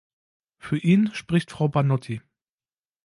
Für 0.57 0.79
ihn 0.79 1.13
spricht 1.13 1.51
Frau 1.51 1.67
Banotti. 1.67 2.23